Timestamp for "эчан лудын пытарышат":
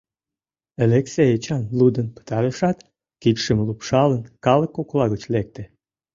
1.35-2.77